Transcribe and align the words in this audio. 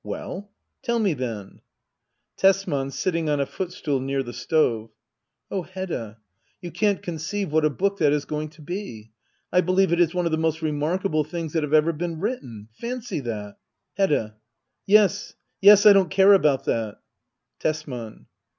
'\ 0.01 0.03
Well? 0.03 0.49
Tell 0.81 0.97
me, 0.97 1.13
then 1.13 1.61
Tesman. 2.35 2.87
[Sittif^ 2.87 3.31
on 3.31 3.39
a 3.39 3.45
footstool 3.45 3.99
near 3.99 4.23
the 4.23 4.31
stoveJ] 4.31 4.89
Oh 5.51 5.61
Hedda, 5.61 6.17
you 6.59 6.71
can't 6.71 7.03
conceive 7.03 7.51
what 7.51 7.65
a 7.65 7.69
book 7.69 7.99
that 7.99 8.11
is 8.11 8.25
going 8.25 8.49
to 8.49 8.63
be! 8.63 9.11
I 9.53 9.61
believe 9.61 9.93
it 9.93 9.99
is 9.99 10.15
one 10.15 10.25
of 10.25 10.31
the 10.31 10.39
most 10.39 10.63
remarkable 10.63 11.23
things 11.23 11.53
that 11.53 11.61
have 11.61 11.75
ever 11.75 11.93
been 11.93 12.19
written. 12.19 12.69
Fancy 12.73 13.19
that! 13.19 13.57
Hedda. 13.93 14.37
Yes 14.87 15.35
yes; 15.61 15.85
I 15.85 15.93
don't 15.93 16.09
care 16.09 16.33
about 16.33 16.63
that 16.63 16.97
Tesman. 17.59 18.25